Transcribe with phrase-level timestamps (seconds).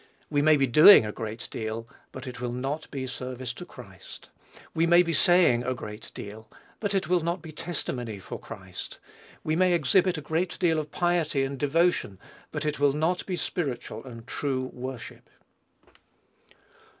[0.31, 4.31] We may be doing a great deal; but it will not be service to Christ.
[4.73, 8.97] We may be saying a great deal, but it will not be testimony for Christ.
[9.43, 12.17] We may exhibit a great deal of piety and devotion;
[12.51, 15.29] but it will not be spiritual and true worship.